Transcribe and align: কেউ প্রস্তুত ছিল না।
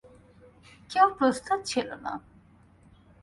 কেউ 0.89 1.07
প্রস্তুত 1.17 1.59
ছিল 1.65 1.87
না। 2.03 2.13